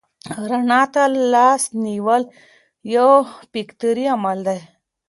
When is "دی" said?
4.47-4.59